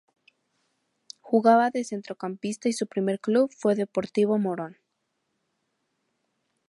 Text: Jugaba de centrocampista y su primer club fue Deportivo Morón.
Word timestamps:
Jugaba 1.19 1.69
de 1.69 1.83
centrocampista 1.83 2.67
y 2.67 2.73
su 2.73 2.87
primer 2.87 3.19
club 3.19 3.51
fue 3.55 3.75
Deportivo 3.75 4.39
Morón. 4.39 4.77